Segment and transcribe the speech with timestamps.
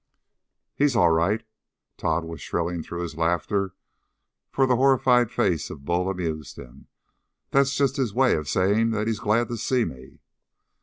[0.75, 1.45] "He's all right,"
[1.95, 3.75] Tod was shrilling through his laughter,
[4.49, 6.87] for the horrified face of Bull amused him.
[7.51, 10.17] "That's just his way of saying that he's glad to see me!"